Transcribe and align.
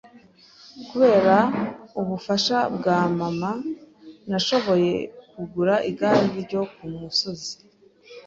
Kubera 0.89 1.37
ubufasha 2.01 2.57
bwa 2.75 2.99
mama, 3.17 3.51
nashoboye 4.29 4.91
kugura 5.31 5.75
igare 5.89 6.23
ryo 6.41 6.61
kumusozi. 6.73 7.53